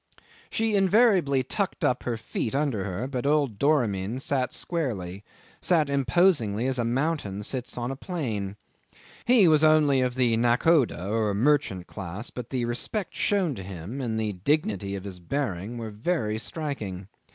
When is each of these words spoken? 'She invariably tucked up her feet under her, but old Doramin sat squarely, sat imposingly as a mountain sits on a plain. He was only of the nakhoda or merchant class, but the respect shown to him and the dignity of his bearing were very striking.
'She 0.49 0.75
invariably 0.75 1.43
tucked 1.43 1.83
up 1.83 2.01
her 2.01 2.17
feet 2.17 2.55
under 2.55 2.85
her, 2.85 3.05
but 3.05 3.27
old 3.27 3.59
Doramin 3.59 4.19
sat 4.19 4.51
squarely, 4.51 5.23
sat 5.61 5.91
imposingly 5.91 6.65
as 6.65 6.79
a 6.79 6.83
mountain 6.83 7.43
sits 7.43 7.77
on 7.77 7.91
a 7.91 7.95
plain. 7.95 8.57
He 9.25 9.47
was 9.47 9.63
only 9.63 10.01
of 10.01 10.15
the 10.15 10.35
nakhoda 10.37 11.05
or 11.05 11.35
merchant 11.35 11.85
class, 11.85 12.31
but 12.31 12.49
the 12.49 12.65
respect 12.65 13.13
shown 13.13 13.53
to 13.53 13.61
him 13.61 14.01
and 14.01 14.19
the 14.19 14.33
dignity 14.33 14.95
of 14.95 15.03
his 15.03 15.19
bearing 15.19 15.77
were 15.77 15.91
very 15.91 16.39
striking. 16.39 17.07